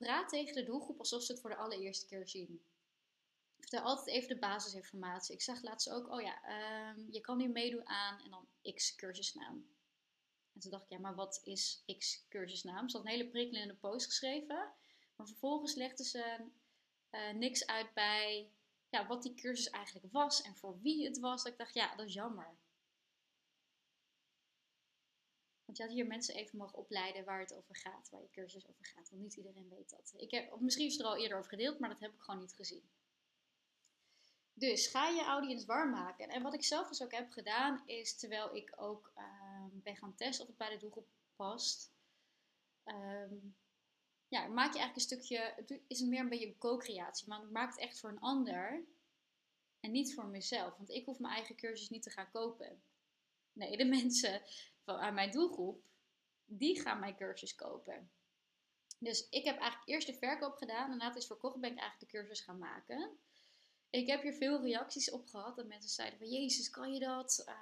praat 0.00 0.28
tegen 0.28 0.54
de 0.54 0.64
doelgroep 0.64 0.98
alsof 0.98 1.22
ze 1.22 1.32
het 1.32 1.40
voor 1.40 1.50
de 1.50 1.56
allereerste 1.56 2.06
keer 2.06 2.28
zien. 2.28 2.62
Vertel 3.58 3.82
altijd 3.82 4.16
even 4.16 4.28
de 4.28 4.38
basisinformatie. 4.38 5.34
Ik 5.34 5.42
zag 5.42 5.62
laatst 5.62 5.90
ook, 5.90 6.10
oh 6.10 6.20
ja, 6.20 6.36
um, 6.90 7.06
je 7.10 7.20
kan 7.20 7.36
nu 7.36 7.48
meedoen 7.48 7.88
aan 7.88 8.20
en 8.20 8.30
dan 8.30 8.74
X 8.74 8.94
cursusnaam. 8.94 9.66
En 10.52 10.60
toen 10.60 10.70
dacht 10.70 10.84
ik, 10.84 10.90
ja, 10.90 10.98
maar 10.98 11.14
wat 11.14 11.40
is 11.44 11.84
X 11.98 12.26
cursusnaam? 12.28 12.88
Ze 12.88 12.96
had 12.96 13.06
een 13.06 13.12
hele 13.12 13.28
prikkelende 13.28 13.74
post 13.74 14.06
geschreven. 14.06 14.72
Maar 15.16 15.26
vervolgens 15.26 15.74
legde 15.74 16.04
ze 16.04 16.50
uh, 17.10 17.30
niks 17.30 17.66
uit 17.66 17.94
bij 17.94 18.52
ja, 18.88 19.06
wat 19.06 19.22
die 19.22 19.34
cursus 19.34 19.70
eigenlijk 19.70 20.12
was 20.12 20.42
en 20.42 20.56
voor 20.56 20.80
wie 20.80 21.04
het 21.04 21.18
was. 21.18 21.42
Dat 21.42 21.52
ik 21.52 21.58
dacht, 21.58 21.74
ja, 21.74 21.94
dat 21.94 22.06
is 22.06 22.14
jammer. 22.14 22.58
Want 25.70 25.82
je 25.82 25.88
had 25.88 25.98
hier 25.98 26.06
mensen 26.06 26.34
even 26.34 26.58
mogen 26.58 26.78
opleiden 26.78 27.24
waar 27.24 27.40
het 27.40 27.54
over 27.54 27.76
gaat, 27.76 28.10
waar 28.10 28.20
je 28.20 28.30
cursus 28.30 28.68
over 28.68 28.86
gaat. 28.86 29.10
Want 29.10 29.22
niet 29.22 29.36
iedereen 29.36 29.68
weet 29.68 29.90
dat. 29.90 30.12
Ik 30.16 30.30
heb, 30.30 30.60
misschien 30.60 30.86
is 30.86 30.92
het 30.92 31.02
er 31.02 31.06
al 31.06 31.16
eerder 31.16 31.38
over 31.38 31.50
gedeeld, 31.50 31.78
maar 31.78 31.88
dat 31.88 32.00
heb 32.00 32.14
ik 32.14 32.20
gewoon 32.20 32.40
niet 32.40 32.54
gezien. 32.54 32.90
Dus 34.52 34.86
ga 34.86 35.08
je 35.08 35.22
audience 35.22 35.66
warm 35.66 35.90
maken. 35.90 36.28
En 36.28 36.42
wat 36.42 36.54
ik 36.54 36.64
zelf 36.64 36.88
dus 36.88 37.02
ook 37.02 37.12
heb 37.12 37.30
gedaan, 37.30 37.82
is 37.86 38.16
terwijl 38.16 38.54
ik 38.56 38.72
ook 38.76 39.12
uh, 39.16 39.64
ben 39.72 39.96
gaan 39.96 40.14
testen 40.14 40.42
of 40.42 40.48
het 40.48 40.58
bij 40.58 40.70
de 40.70 40.76
doelgroep 40.76 41.08
past. 41.36 41.92
Um, 42.84 43.56
ja, 44.28 44.46
maak 44.46 44.72
je 44.72 44.78
eigenlijk 44.78 44.94
een 44.94 45.00
stukje, 45.00 45.52
het 45.56 45.80
is 45.86 46.00
meer 46.00 46.20
een 46.20 46.28
beetje 46.28 46.46
een 46.46 46.58
co-creatie, 46.58 47.28
maar 47.28 47.42
ik 47.42 47.50
maak 47.50 47.70
het 47.70 47.80
echt 47.80 48.00
voor 48.00 48.10
een 48.10 48.20
ander 48.20 48.84
en 49.80 49.90
niet 49.90 50.14
voor 50.14 50.26
mezelf. 50.26 50.76
Want 50.76 50.90
ik 50.90 51.04
hoef 51.04 51.18
mijn 51.18 51.34
eigen 51.34 51.56
cursus 51.56 51.88
niet 51.88 52.02
te 52.02 52.10
gaan 52.10 52.30
kopen. 52.30 52.82
Nee, 53.60 53.76
de 53.76 53.84
mensen 54.00 54.42
aan 54.84 55.14
mijn 55.14 55.30
doelgroep, 55.30 55.82
die 56.44 56.80
gaan 56.80 57.00
mijn 57.00 57.16
cursus 57.16 57.54
kopen. 57.54 58.10
Dus 58.98 59.28
ik 59.28 59.44
heb 59.44 59.58
eigenlijk 59.58 59.88
eerst 59.88 60.06
de 60.06 60.14
verkoop 60.14 60.56
gedaan. 60.56 60.90
En 60.90 60.96
na 60.96 61.06
het 61.06 61.16
is 61.16 61.26
verkocht 61.26 61.60
ben 61.60 61.72
ik 61.72 61.78
eigenlijk 61.78 62.12
de 62.12 62.18
cursus 62.18 62.40
gaan 62.40 62.58
maken. 62.58 63.18
Ik 63.90 64.06
heb 64.06 64.22
hier 64.22 64.32
veel 64.32 64.60
reacties 64.60 65.10
op 65.10 65.26
gehad. 65.26 65.56
Dat 65.56 65.66
mensen 65.66 65.90
zeiden 65.90 66.18
van, 66.18 66.28
Jezus, 66.28 66.70
kan 66.70 66.92
je 66.92 67.00
dat? 67.00 67.44
Uh, 67.48 67.54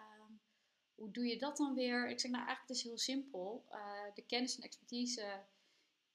hoe 0.95 1.11
doe 1.11 1.27
je 1.27 1.39
dat 1.39 1.57
dan 1.57 1.75
weer? 1.75 2.09
Ik 2.09 2.21
zeg, 2.21 2.31
nou 2.31 2.47
eigenlijk 2.47 2.69
het 2.69 2.77
is 2.77 2.83
heel 2.83 2.99
simpel. 2.99 3.65
Uh, 3.71 4.15
de 4.15 4.23
kennis 4.23 4.57
en 4.57 4.63
expertise 4.63 5.45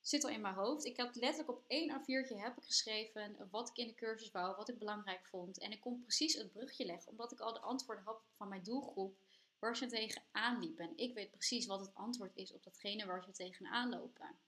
zit 0.01 0.23
al 0.23 0.29
in 0.29 0.41
mijn 0.41 0.53
hoofd. 0.53 0.85
Ik 0.85 0.97
had 0.97 1.15
letterlijk 1.15 1.49
op 1.49 1.63
één 1.67 1.99
A4'tje 1.99 2.35
heb 2.35 2.57
ik 2.57 2.63
geschreven 2.63 3.47
wat 3.51 3.69
ik 3.69 3.77
in 3.77 3.87
de 3.87 3.93
cursus 3.93 4.31
wou, 4.31 4.55
wat 4.55 4.69
ik 4.69 4.79
belangrijk 4.79 5.25
vond. 5.25 5.59
En 5.59 5.71
ik 5.71 5.81
kon 5.81 6.01
precies 6.01 6.35
het 6.35 6.51
brugje 6.51 6.85
leggen, 6.85 7.11
omdat 7.11 7.31
ik 7.31 7.39
al 7.39 7.53
de 7.53 7.59
antwoorden 7.59 8.03
had 8.03 8.21
van 8.35 8.47
mijn 8.47 8.63
doelgroep 8.63 9.17
waar 9.63 9.77
ze 9.77 9.87
tegenaan 9.87 10.59
liepen. 10.59 10.85
En 10.85 10.97
ik 10.97 11.13
weet 11.13 11.31
precies 11.31 11.65
wat 11.65 11.79
het 11.79 11.95
antwoord 11.95 12.35
is 12.35 12.53
op 12.53 12.63
datgene 12.63 13.05
waar 13.05 13.23
ze 13.23 13.31
tegenaan 13.31 13.89
lopen. 13.89 14.39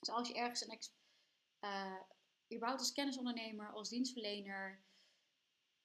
Dus 0.00 0.08
als 0.08 0.28
je 0.28 0.34
ergens 0.34 0.66
een 0.66 0.78
uh, 1.60 2.00
überhaupt 2.52 2.80
als 2.80 2.92
kennisondernemer, 2.92 3.72
als 3.72 3.88
dienstverlener, 3.88 4.82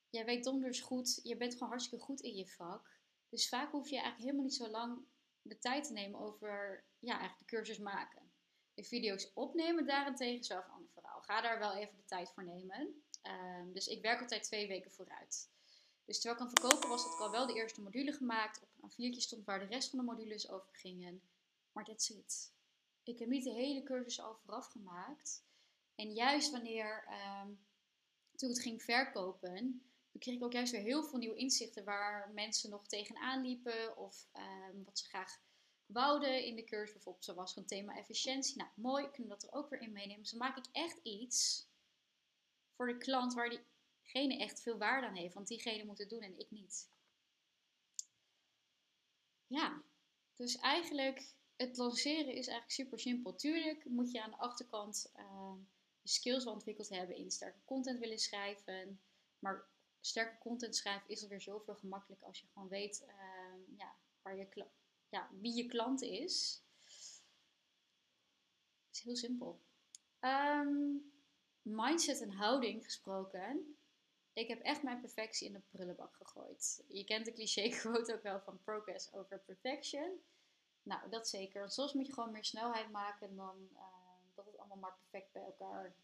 jij 0.10 0.26
weet 0.26 0.44
donders 0.44 0.82
goed, 0.82 1.20
je 1.24 1.38
bent 1.38 1.54
gewoon 1.54 1.70
hartstikke 1.70 2.04
goed 2.04 2.22
in 2.22 2.36
je 2.36 2.48
vak. 2.48 2.98
Dus 3.30 3.50
vaak 3.50 3.72
hoef 3.72 3.90
je 3.90 3.96
eigenlijk 3.96 4.24
helemaal 4.24 4.44
niet 4.44 4.56
zo 4.56 4.68
lang 4.68 5.06
de 5.42 5.60
tijd 5.60 5.84
te 5.84 5.94
nemen 5.94 6.20
over 6.20 6.84
ja, 7.00 7.20
eigenlijk 7.20 7.50
de 7.50 7.56
cursus 7.56 7.78
maken. 7.78 8.32
De 8.74 8.84
video's 8.84 9.32
opnemen 9.34 9.86
daarentegen 9.86 10.40
is 10.40 10.48
wel 10.48 10.58
een 10.58 10.72
ander 10.72 10.92
verhaal. 10.92 11.22
Ga 11.22 11.42
daar 11.42 11.60
wel 11.60 11.76
even 11.76 11.96
de 11.96 12.06
tijd 12.06 12.32
voor 12.32 12.44
nemen. 12.44 13.04
Um, 13.24 13.74
dus 13.74 13.88
ik 13.88 14.02
werk 14.02 14.22
altijd 14.22 14.44
twee 14.44 14.68
weken 14.68 14.92
vooruit. 14.92 15.50
Dus 16.10 16.20
terwijl 16.20 16.42
ik 16.42 16.48
aan 16.48 16.60
verkopen 16.60 16.90
was, 16.90 17.04
had 17.04 17.14
ik 17.14 17.20
al 17.20 17.32
wel 17.32 17.48
de 17.48 17.54
eerste 17.54 17.82
module 17.82 18.12
gemaakt. 18.12 18.62
Op 18.62 18.70
een 18.82 19.14
A4'tje 19.14 19.18
stond 19.18 19.46
waar 19.46 19.60
de 19.60 19.66
rest 19.66 19.90
van 19.90 20.00
de 20.00 20.06
modules 20.06 20.50
over 20.50 20.76
gingen. 20.76 21.22
Maar 21.72 21.86
that's 21.86 22.10
it. 22.10 22.52
Ik 23.04 23.20
heb 23.20 23.28
niet 23.28 23.44
de 23.44 23.54
hele 23.54 23.84
cursus 23.84 24.22
al 24.22 24.36
vooraf 24.36 24.66
gemaakt. 24.66 25.44
En 25.96 26.14
juist 26.14 26.52
wanneer 26.52 27.08
um, 27.44 27.60
toen 28.36 28.50
het 28.50 28.62
ging 28.62 28.84
verkopen, 28.84 29.82
kreeg 30.20 30.36
ik 30.36 30.44
ook 30.44 30.54
juist 30.54 30.72
weer 30.72 30.82
heel 30.82 31.04
veel 31.04 31.20
nieuwe 31.20 31.36
inzichten 31.36 31.84
waar 31.84 32.32
mensen 32.34 32.70
nog 32.70 32.88
tegenaan 32.88 33.42
liepen 33.42 33.98
of 33.98 34.28
ehm, 34.32 34.84
wat 34.86 35.00
ze 35.00 35.06
graag 35.06 35.40
wouden 35.86 36.46
in 36.46 36.56
de 36.56 36.64
cursus. 36.64 36.94
Bijvoorbeeld 36.94 37.26
zoals 37.26 37.56
een 37.56 37.66
thema 37.66 37.96
efficiëntie. 37.96 38.58
Nou, 38.58 38.70
mooi, 38.76 39.10
kunnen 39.10 39.32
we 39.32 39.40
dat 39.40 39.44
er 39.44 39.58
ook 39.58 39.70
weer 39.70 39.82
in 39.82 39.92
meenemen. 39.92 40.22
Dus 40.22 40.30
dan 40.30 40.40
maak 40.40 40.58
ik 40.58 40.66
echt 40.72 41.00
iets 41.04 41.68
voor 42.76 42.88
de 42.88 42.98
klant 42.98 43.34
waar 43.34 43.60
diegene 44.12 44.38
echt 44.38 44.62
veel 44.62 44.78
waarde 44.78 45.08
aan 45.08 45.16
heeft. 45.16 45.34
Want 45.34 45.48
diegene 45.48 45.86
moet 45.86 45.98
het 45.98 46.10
doen 46.10 46.22
en 46.22 46.40
ik 46.40 46.52
niet. 46.52 46.90
Ja, 49.48 49.84
dus 50.36 50.58
eigenlijk 50.58 51.34
het 51.56 51.78
lanceren 51.78 52.34
is 52.34 52.48
eigenlijk 52.48 52.72
super 52.72 53.00
simpel. 53.00 53.36
Tuurlijk 53.36 53.86
moet 53.86 54.12
je 54.12 54.22
aan 54.22 54.30
de 54.30 54.38
achterkant 54.38 55.12
de 56.02 56.10
skills 56.10 56.46
ontwikkeld 56.46 56.90
hebben 56.90 57.16
in 57.16 57.32
sterke 57.32 57.60
content 57.66 58.00
willen 58.00 58.20
schrijven. 58.20 59.02
Maar 59.40 59.68
sterke 60.00 60.38
content 60.38 60.76
schrijven 60.76 61.10
is 61.10 61.24
alweer 61.24 61.42
zoveel 61.42 61.76
gemakkelijker 61.76 62.28
als 62.28 62.40
je 62.40 62.48
gewoon 62.48 62.70
weet 62.70 63.06
ehm, 63.06 63.78
ja, 63.78 63.96
waar 64.22 64.36
je 64.36 64.68
ja, 65.10 65.30
wie 65.32 65.56
je 65.56 65.66
klant 65.66 66.02
is. 66.02 66.64
Het 68.88 68.98
is 68.98 69.02
heel 69.02 69.16
simpel. 69.16 69.62
Ehm, 70.20 70.96
mindset 71.62 72.22
en 72.22 72.32
houding 72.32 72.84
gesproken. 72.84 73.79
Ik 74.34 74.48
heb 74.48 74.62
echt 74.62 74.84
mijn 74.84 75.00
perfectie 75.00 75.48
in 75.48 75.54
de 75.54 75.62
prullenbak 75.72 76.16
gegooid. 76.16 76.84
Je 76.88 77.04
kent 77.04 77.26
de 77.26 77.34
cliché 77.34 77.70
quote 77.82 78.14
ook 78.14 78.24
wel 78.24 78.40
van 78.40 78.60
progress 78.64 79.14
over 79.14 79.40
perfection. 79.40 80.22
Nou, 80.84 81.10
dat 81.10 81.28
zeker. 81.28 81.72
Soms 81.72 81.94
moet 81.94 82.08
je 82.08 82.14
gewoon 82.14 82.32
meer 82.32 82.46
snelheid 82.46 82.92
maken 82.92 83.36
dan 83.36 83.70
uh, 83.74 83.80
dat 84.36 84.46
het 84.46 84.58
allemaal 84.58 84.78
maar 84.78 84.98
perfect 84.98 85.32
bij 85.32 85.44
elkaar 85.44 85.96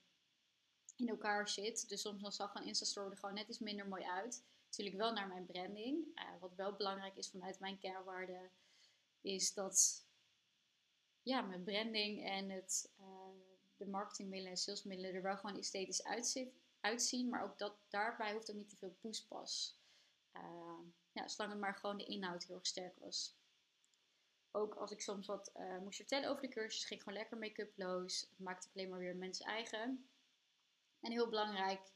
in 0.95 1.09
elkaar 1.09 1.49
zit. 1.49 1.89
Dus 1.89 2.01
soms 2.01 2.21
dan 2.21 2.31
zag 2.31 2.55
een 2.55 2.65
Insta-story 2.65 3.11
er 3.11 3.17
gewoon 3.17 3.35
net 3.35 3.47
iets 3.47 3.59
minder 3.59 3.87
mooi 3.87 4.03
uit. 4.03 4.43
Natuurlijk 4.65 4.97
wel 4.97 5.13
naar 5.13 5.27
mijn 5.27 5.45
branding. 5.45 6.05
Uh, 6.15 6.23
wat 6.39 6.55
wel 6.55 6.73
belangrijk 6.73 7.15
is 7.15 7.29
vanuit 7.29 7.59
mijn 7.59 7.77
kernwaarden, 7.77 8.49
is 9.21 9.53
dat 9.53 10.05
ja, 11.21 11.41
mijn 11.41 11.63
branding 11.63 12.25
en 12.25 12.49
het, 12.49 12.91
uh, 12.99 13.05
de 13.77 13.87
marketingmiddelen 13.87 14.51
en 14.51 14.57
salesmiddelen 14.57 15.13
er 15.13 15.21
wel 15.21 15.37
gewoon 15.37 15.57
esthetisch 15.57 16.03
uitzit, 16.03 16.53
uitzien. 16.85 17.29
Maar 17.29 17.43
ook 17.43 17.57
dat, 17.57 17.77
daarbij 17.89 18.33
hoeft 18.33 18.49
ook 18.49 18.55
niet 18.55 18.69
te 18.69 18.75
veel 18.75 18.97
poespas. 19.01 19.79
Uh, 20.33 20.79
ja, 21.11 21.27
zolang 21.27 21.51
het 21.51 21.61
maar 21.61 21.75
gewoon 21.75 21.97
de 21.97 22.05
inhoud 22.05 22.43
heel 22.43 22.55
erg 22.55 22.67
sterk 22.67 22.99
was. 22.99 23.35
Ook 24.51 24.75
als 24.75 24.91
ik 24.91 25.01
soms 25.01 25.27
wat 25.27 25.51
uh, 25.55 25.77
moest 25.79 25.95
vertellen 25.95 26.29
over 26.29 26.41
de 26.41 26.47
cursus, 26.47 26.85
ging 26.85 26.99
ik 26.99 27.05
gewoon 27.05 27.19
lekker 27.19 27.37
make-uploos. 27.37 28.21
Het 28.21 28.39
maakte 28.39 28.69
alleen 28.73 28.89
maar 28.89 28.99
weer 28.99 29.15
mensen 29.15 29.45
eigen. 29.45 30.09
En 31.01 31.11
heel 31.11 31.29
belangrijk, 31.29 31.91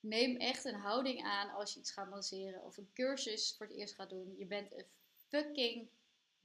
neem 0.00 0.36
echt 0.36 0.64
een 0.64 0.80
houding 0.80 1.22
aan 1.22 1.50
als 1.50 1.72
je 1.72 1.80
iets 1.80 1.92
gaat 1.92 2.08
lanceren 2.08 2.62
of 2.62 2.76
een 2.76 2.92
cursus 2.92 3.56
voor 3.56 3.66
het 3.66 3.76
eerst 3.76 3.94
gaat 3.94 4.10
doen. 4.10 4.34
Je 4.38 4.46
bent 4.46 4.72
een 4.72 4.86
fucking 5.28 5.88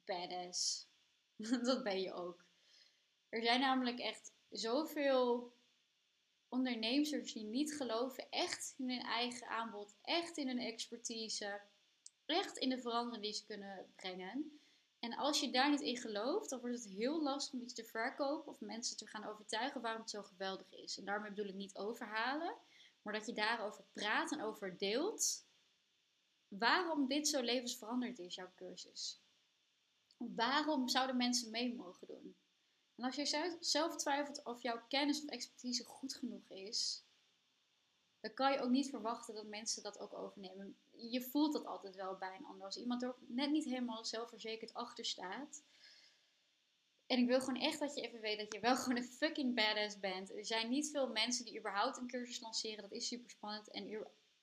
badass. 0.05 0.87
dat 1.63 1.83
ben 1.83 2.01
je 2.01 2.13
ook. 2.13 2.45
Er 3.29 3.41
zijn 3.41 3.59
namelijk 3.59 3.99
echt 3.99 4.33
zoveel 4.49 5.54
ondernemers 6.55 7.33
die 7.33 7.43
niet 7.43 7.75
geloven 7.75 8.29
echt 8.29 8.73
in 8.77 8.89
hun 8.89 9.01
eigen 9.01 9.47
aanbod, 9.47 9.95
echt 10.01 10.37
in 10.37 10.47
hun 10.47 10.59
expertise, 10.59 11.61
echt 12.25 12.57
in 12.57 12.69
de 12.69 12.79
verandering 12.79 13.23
die 13.23 13.33
ze 13.33 13.45
kunnen 13.45 13.93
brengen. 13.95 14.59
En 14.99 15.15
als 15.15 15.39
je 15.39 15.51
daar 15.51 15.69
niet 15.69 15.81
in 15.81 15.97
gelooft, 15.97 16.49
dan 16.49 16.59
wordt 16.59 16.75
het 16.75 16.93
heel 16.93 17.23
lastig 17.23 17.53
om 17.53 17.61
iets 17.61 17.73
te 17.73 17.83
verkopen 17.83 18.51
of 18.51 18.59
mensen 18.59 18.97
te 18.97 19.07
gaan 19.07 19.25
overtuigen 19.25 19.81
waarom 19.81 20.01
het 20.01 20.09
zo 20.09 20.23
geweldig 20.23 20.73
is. 20.73 20.97
En 20.97 21.05
daarmee 21.05 21.29
bedoel 21.29 21.49
ik 21.49 21.55
niet 21.55 21.77
overhalen, 21.77 22.55
maar 23.01 23.13
dat 23.13 23.25
je 23.25 23.33
daarover 23.33 23.83
praat 23.93 24.31
en 24.31 24.41
over 24.41 24.77
deelt 24.77 25.45
waarom 26.47 27.07
dit 27.07 27.27
zo 27.27 27.41
levensveranderd 27.41 28.19
is, 28.19 28.35
jouw 28.35 28.51
cursus. 28.55 29.21
Waarom 30.17 30.87
zouden 30.87 31.17
mensen 31.17 31.51
mee 31.51 31.75
mogen 31.75 32.07
doen? 32.07 32.34
En 32.95 33.03
als 33.03 33.15
je 33.15 33.57
zelf 33.59 33.95
twijfelt 33.95 34.43
of 34.43 34.61
jouw 34.61 34.81
kennis 34.87 35.23
of 35.23 35.29
expertise 35.29 35.83
goed 35.83 36.15
genoeg 36.15 36.49
is, 36.49 37.03
dan 38.19 38.33
kan 38.33 38.51
je 38.51 38.59
ook 38.59 38.69
niet 38.69 38.89
verwachten 38.89 39.35
dat 39.35 39.45
mensen 39.45 39.83
dat 39.83 39.99
ook 39.99 40.13
overnemen. 40.13 40.77
Je 40.91 41.21
voelt 41.21 41.53
dat 41.53 41.65
altijd 41.65 41.95
wel 41.95 42.15
bij 42.15 42.35
een 42.35 42.45
ander. 42.45 42.65
Als 42.65 42.77
iemand 42.77 43.03
er 43.03 43.15
net 43.27 43.51
niet 43.51 43.65
helemaal 43.65 44.05
zelfverzekerd 44.05 44.73
achter 44.73 45.05
staat. 45.05 45.63
En 47.07 47.17
ik 47.17 47.27
wil 47.27 47.39
gewoon 47.39 47.61
echt 47.61 47.79
dat 47.79 47.95
je 47.95 48.01
even 48.01 48.21
weet 48.21 48.39
dat 48.39 48.53
je 48.53 48.59
wel 48.59 48.75
gewoon 48.81 48.97
een 48.97 49.03
fucking 49.03 49.55
badass 49.55 49.99
bent. 49.99 50.35
Er 50.35 50.45
zijn 50.45 50.69
niet 50.69 50.89
veel 50.91 51.07
mensen 51.07 51.45
die 51.45 51.59
überhaupt 51.59 51.97
een 51.97 52.07
cursus 52.07 52.39
lanceren. 52.39 52.81
Dat 52.81 52.91
is 52.91 53.07
super 53.07 53.29
spannend. 53.29 53.71
En 53.71 53.89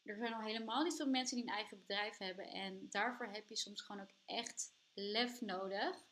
er 0.02 0.16
zijn 0.16 0.32
al 0.32 0.40
helemaal 0.40 0.82
niet 0.82 0.97
veel 0.97 1.09
mensen 1.09 1.37
die 1.37 1.47
een 1.47 1.54
eigen 1.54 1.78
bedrijf 1.78 2.18
hebben. 2.18 2.44
En 2.44 2.87
daarvoor 2.90 3.26
heb 3.26 3.49
je 3.49 3.56
soms 3.56 3.80
gewoon 3.80 4.02
ook 4.02 4.14
echt 4.25 4.73
lef 4.94 5.40
nodig. 5.40 6.04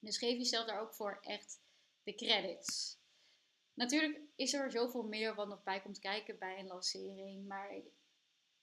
Dus 0.00 0.18
geef 0.18 0.36
jezelf 0.36 0.66
daar 0.66 0.80
ook 0.80 0.94
voor 0.94 1.18
echt 1.22 1.60
de 2.02 2.14
credits. 2.14 2.98
Natuurlijk 3.74 4.20
is 4.36 4.52
er 4.52 4.70
zoveel 4.70 5.02
meer 5.02 5.34
wat 5.34 5.48
nog 5.48 5.62
bij 5.62 5.80
komt 5.80 5.98
kijken 5.98 6.38
bij 6.38 6.58
een 6.58 6.66
lancering. 6.66 7.46
Maar 7.46 7.82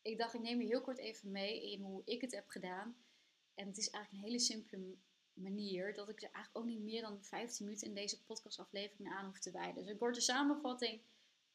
ik, 0.02 0.18
dacht, 0.18 0.34
ik 0.34 0.42
neem 0.42 0.62
je 0.62 0.68
heel 0.68 0.82
kort 0.82 0.98
even 0.98 1.32
mee 1.32 1.72
in 1.72 1.82
hoe 1.82 2.02
ik 2.06 2.22
het 2.22 2.32
heb 2.32 2.48
gedaan. 2.48 3.06
En 3.54 3.68
het 3.68 3.78
is 3.78 3.90
eigenlijk 3.90 4.24
een 4.24 4.30
hele 4.30 4.44
simpele 4.44 4.98
manier 5.34 5.94
dat 5.94 6.10
ik 6.10 6.22
er 6.22 6.32
eigenlijk 6.32 6.58
ook 6.58 6.72
niet 6.72 6.84
meer 6.84 7.02
dan 7.02 7.24
15 7.24 7.66
minuten 7.66 7.88
in 7.88 7.94
deze 7.94 8.24
podcastaflevering 8.24 9.10
aan 9.10 9.26
hoef 9.26 9.40
te 9.40 9.52
wijden. 9.52 9.76
Dus 9.76 9.92
een 9.92 9.98
korte 9.98 10.22
samenvatting. 10.22 11.02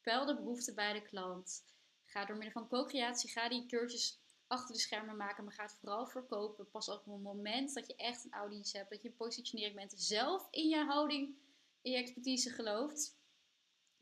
Peil 0.01 0.25
de 0.25 0.35
behoeften 0.35 0.75
bij 0.75 0.93
de 0.93 1.01
klant. 1.01 1.63
Ga 2.05 2.25
door 2.25 2.37
middel 2.37 2.61
van 2.61 2.67
co-creatie, 2.67 3.29
ga 3.29 3.49
die 3.49 3.65
cursus 3.65 4.22
achter 4.53 4.73
de 4.75 4.81
schermen 4.81 5.17
maken, 5.17 5.43
maar 5.43 5.53
ga 5.53 5.63
het 5.63 5.77
vooral 5.79 6.05
verkopen. 6.05 6.69
Pas 6.69 6.89
op 6.89 7.05
het 7.05 7.21
moment 7.21 7.73
dat 7.73 7.87
je 7.87 7.95
echt 7.95 8.25
een 8.25 8.33
audience 8.33 8.77
hebt, 8.77 8.89
dat 8.89 9.01
je 9.01 9.11
positionering 9.11 9.75
bent, 9.75 9.93
zelf 9.95 10.47
in 10.51 10.67
je 10.67 10.83
houding, 10.83 11.35
in 11.81 11.91
je 11.91 11.97
expertise 11.97 12.49
gelooft 12.49 13.21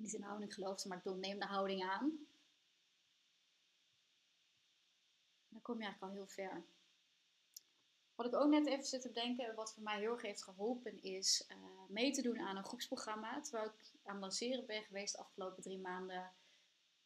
niet 0.02 0.14
in 0.14 0.22
houding 0.22 0.54
geloofde, 0.54 0.90
maar 0.90 1.02
ik 1.04 1.16
neem 1.16 1.40
de 1.40 1.46
houding 1.46 1.84
aan. 1.84 2.28
Dan 5.50 5.62
kom 5.62 5.78
je 5.78 5.84
eigenlijk 5.84 6.14
al 6.14 6.18
heel 6.18 6.28
ver. 6.28 6.64
Wat 8.16 8.26
ik 8.26 8.36
ook 8.36 8.50
net 8.50 8.68
even 8.68 8.86
zit 8.86 9.02
te 9.02 9.12
denken, 9.12 9.56
wat 9.56 9.74
voor 9.74 9.84
mij 9.84 10.00
heel 10.00 10.12
erg 10.12 10.22
heeft 10.22 10.44
geholpen, 10.44 11.04
is 11.04 11.46
uh, 11.50 11.58
mee 11.88 12.12
te 12.12 12.22
doen 12.22 12.40
aan 12.40 12.58
een 12.58 12.66
groepsprogramma. 12.66 13.42
Terwijl 13.42 13.66
ik 13.66 13.92
aan 14.04 14.14
het 14.14 14.22
lanceren 14.22 14.66
ben 14.66 14.84
geweest 14.84 15.16
de 15.16 15.20
afgelopen 15.20 15.64
drie 15.64 15.80
maanden, 15.80 16.32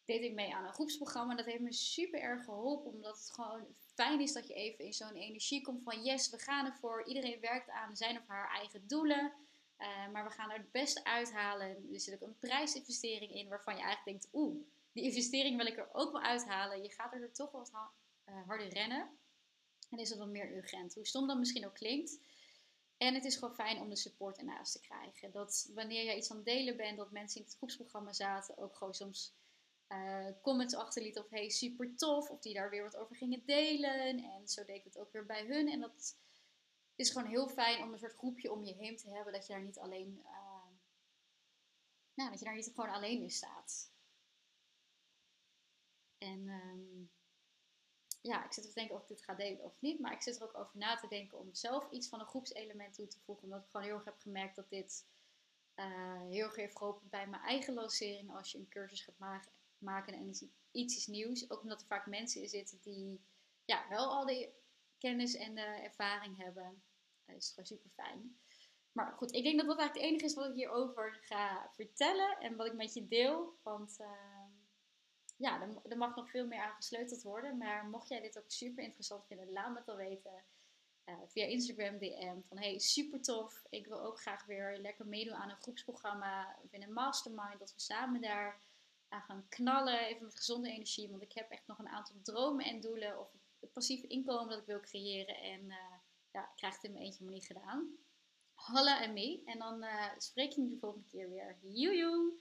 deed 0.06 0.24
ik 0.24 0.34
mee 0.34 0.56
aan 0.56 0.66
een 0.66 0.74
groepsprogramma. 0.74 1.36
Dat 1.36 1.46
heeft 1.46 1.62
me 1.62 1.74
super 1.74 2.20
erg 2.20 2.44
geholpen, 2.44 2.92
omdat 2.92 3.18
het 3.18 3.32
gewoon 3.32 3.66
fijn 3.94 4.22
is 4.22 4.34
dat 4.34 4.48
je 4.48 4.54
even 4.54 4.86
in 4.86 4.94
zo'n 4.94 5.16
energie 5.16 5.62
komt 5.62 5.84
van 5.84 6.04
yes, 6.04 6.30
we 6.30 6.40
gaan 6.40 6.66
ervoor. 6.66 7.08
Iedereen 7.08 7.40
werkt 7.40 7.70
aan 7.70 7.96
zijn 7.96 8.18
of 8.18 8.28
haar 8.28 8.50
eigen 8.50 8.88
doelen. 8.88 9.34
Eh, 9.78 10.08
maar 10.12 10.24
we 10.24 10.30
gaan 10.30 10.52
er 10.52 10.58
het 10.58 10.72
beste 10.72 11.04
uithalen. 11.04 11.94
Er 11.94 12.00
zit 12.00 12.14
ook 12.14 12.28
een 12.28 12.40
prijsinvestering 12.40 13.34
in 13.34 13.48
waarvan 13.48 13.76
je 13.76 13.82
eigenlijk 13.82 14.22
denkt: 14.22 14.36
oeh, 14.36 14.66
die 14.92 15.04
investering 15.04 15.58
wil 15.58 15.66
ik 15.66 15.78
er 15.78 15.90
ook 15.94 16.12
wel 16.12 16.22
uithalen. 16.22 16.84
Je 16.84 16.92
gaat 16.92 17.14
er 17.14 17.34
toch 17.34 17.52
wat 17.52 17.72
uh, 18.26 18.48
harder 18.48 18.68
rennen. 18.68 19.10
En 19.90 19.98
is 19.98 20.10
het 20.10 20.18
wat 20.18 20.28
meer 20.28 20.56
urgent. 20.56 20.94
Hoe 20.94 21.08
stom 21.08 21.28
dat 21.28 21.38
misschien 21.38 21.66
ook 21.66 21.74
klinkt. 21.74 22.20
En 22.98 23.14
het 23.14 23.26
is 23.26 23.36
gewoon 23.36 23.56
fijn 23.56 23.80
om 23.80 23.90
de 23.90 23.96
support 23.96 24.38
ernaast 24.38 24.72
te 24.72 24.80
krijgen. 24.80 25.32
Dat 25.32 25.72
wanneer 25.74 26.04
je 26.04 26.16
iets 26.16 26.32
aan 26.32 26.38
het 26.38 26.46
delen 26.46 26.78
bent, 26.78 26.98
dat 26.98 27.12
mensen 27.12 27.40
in 27.40 27.46
het 27.46 27.56
groepsprogramma 27.56 28.14
zaten, 28.14 28.58
ook 28.58 28.76
gewoon 28.76 28.94
soms 28.94 29.34
uh, 29.90 30.28
comments 30.42 30.76
achterlieten 30.76 31.24
of 31.24 31.30
hey, 31.30 31.50
super 31.50 31.96
tof. 31.96 32.30
Of 32.30 32.40
die 32.40 32.54
daar 32.54 32.70
weer 32.70 32.84
wat 32.84 32.96
over 32.96 33.16
gingen 33.16 33.46
delen. 33.46 34.24
En 34.24 34.48
zo 34.48 34.66
deed 34.66 34.76
ik 34.76 34.84
het 34.84 34.98
ook 34.98 35.12
weer 35.12 35.26
bij 35.26 35.46
hun. 35.46 35.68
En 35.68 35.80
dat 35.80 36.18
is 36.96 37.10
gewoon 37.10 37.28
heel 37.28 37.48
fijn 37.48 37.84
om 37.84 37.94
een 37.94 38.00
soort 38.00 38.18
groepje 38.18 38.52
om 38.52 38.64
je 38.64 38.74
heen 38.74 38.98
te 38.98 39.10
hebben. 39.10 39.34
Dat 39.34 39.48
je 39.48 39.54
daar 39.54 39.64
niet 39.64 39.80
alleen, 39.80 40.20
uh, 40.24 40.68
nou, 42.14 42.30
dat 42.30 42.40
je 42.40 42.46
daar 42.46 42.56
niet 42.56 42.72
gewoon 42.76 42.90
alleen 42.90 43.22
in 43.22 43.32
staat. 43.32 43.94
En 46.18 46.48
um, 46.48 47.12
ja, 48.22 48.46
ik 48.46 48.54
zit 48.54 48.64
te 48.64 48.74
denken 48.74 48.96
of 48.96 49.02
ik 49.02 49.08
dit 49.08 49.24
ga 49.24 49.34
delen 49.34 49.64
of 49.64 49.82
niet. 49.82 50.00
Maar 50.00 50.14
ik 50.14 50.22
zit 50.22 50.36
er 50.36 50.44
ook 50.44 50.58
over 50.58 50.78
na 50.78 50.96
te 50.96 51.08
denken 51.08 51.40
om 51.40 51.54
zelf 51.54 51.92
iets 51.92 52.08
van 52.08 52.20
een 52.20 52.26
groepselement 52.26 52.94
toe 52.94 53.08
te 53.08 53.20
voegen. 53.20 53.44
Omdat 53.44 53.64
ik 53.64 53.70
gewoon 53.70 53.86
heel 53.86 53.96
erg 53.96 54.06
heb 54.06 54.20
gemerkt 54.20 54.56
dat 54.56 54.70
dit 54.70 55.06
uh, 55.76 56.22
heel 56.22 56.44
erg 56.44 56.56
heeft 56.56 56.78
geholpen 56.78 57.10
bij 57.10 57.28
mijn 57.28 57.42
eigen 57.42 57.74
lancering. 57.74 58.36
Als 58.36 58.52
je 58.52 58.58
een 58.58 58.70
cursus 58.70 59.02
gaat 59.02 59.18
ma 59.18 59.42
maken 59.86 60.14
en 60.14 60.30
iets, 60.72 60.96
is 60.96 61.08
nieuws. 61.08 61.50
Ook 61.50 61.62
omdat 61.62 61.82
er 61.82 61.88
vaak 61.88 62.06
mensen 62.06 62.42
in 62.42 62.50
zitten 62.50 62.80
die 62.82 63.26
ja, 63.66 63.86
wel 63.90 64.10
al 64.12 64.26
die 64.26 64.54
kennis 64.98 65.36
en 65.36 65.56
de 65.56 65.62
ervaring 65.62 66.38
hebben. 66.38 66.84
Dat 67.26 67.36
is 67.36 67.50
gewoon 67.50 67.66
super 67.66 67.90
fijn. 67.90 68.38
Maar 68.92 69.14
goed, 69.14 69.34
ik 69.34 69.44
denk 69.44 69.58
dat 69.58 69.68
dat 69.68 69.78
eigenlijk 69.78 69.94
het 69.94 70.12
enige 70.12 70.26
is 70.26 70.34
wat 70.34 70.50
ik 70.50 70.56
hierover 70.56 71.18
ga 71.22 71.70
vertellen 71.74 72.38
en 72.40 72.56
wat 72.56 72.68
ik 72.68 72.74
met 72.74 72.94
je 72.94 73.08
deel. 73.08 73.60
Want 73.64 73.98
uh, 74.00 74.08
ja, 75.38 75.62
er, 75.84 75.98
mag 75.98 76.16
nog 76.16 76.30
veel 76.30 76.48
meer 76.48 76.60
aan 76.60 76.76
gesleuteld 76.76 77.22
worden. 77.22 77.58
Maar 77.58 77.86
mocht 77.86 78.08
jij 78.08 78.22
dit 78.22 78.38
ook 78.38 78.52
super 78.52 78.84
interessant 78.84 79.26
vinden, 79.26 79.52
laat 79.52 79.70
me 79.70 79.78
het 79.78 79.86
dan 79.86 79.96
weten. 79.96 80.44
Uh, 81.06 81.16
via 81.28 81.46
Instagram 81.46 81.98
DM 81.98 82.40
van 82.48 82.58
hey, 82.58 82.80
super 82.80 83.22
tof. 83.22 83.64
Ik 83.70 83.88
wil 83.88 84.02
ook 84.02 84.22
graag 84.22 84.46
weer 84.46 84.78
lekker 84.78 85.08
meedoen 85.08 85.36
aan 85.36 85.50
een 85.50 85.62
groepsprogramma 85.62 86.60
of 86.64 86.74
een 86.74 86.94
mastermind. 86.94 87.60
Dat 87.60 87.74
we 87.74 87.80
samen 87.80 88.22
daar 88.22 88.62
aan 89.10 89.22
gaan 89.22 89.46
knallen. 89.50 90.00
Even 90.00 90.24
met 90.24 90.36
gezonde 90.36 90.70
energie. 90.70 91.10
Want 91.10 91.22
ik 91.22 91.34
heb 91.34 91.50
echt 91.50 91.68
nog 91.68 91.80
een 91.80 91.90
aantal 91.90 92.16
dromen 92.22 92.66
en 92.66 92.82
doelen. 92.82 93.20
Of 93.20 93.32
het 93.60 93.72
passieve 93.72 94.08
inkomen 94.08 94.50
dat 94.50 94.60
ik 94.60 94.66
wil 94.66 94.80
creëren. 94.80 95.36
En 95.36 95.62
uh, 95.62 95.98
ja, 96.32 96.42
ik 96.42 96.56
krijg 96.56 96.74
het 96.74 96.84
in 96.84 96.92
mijn 96.92 97.04
eentje 97.04 97.24
maar 97.24 97.34
niet 97.34 97.46
gedaan. 97.46 97.98
Holla 98.54 99.02
en 99.02 99.14
me. 99.14 99.42
En 99.46 99.60
dan 99.60 99.84
uh, 99.84 100.10
spreek 100.18 100.52
je 100.52 100.70
de 100.70 100.78
volgende 100.78 101.08
keer 101.08 101.30
weer. 101.30 101.58
Joejoe! 101.62 102.34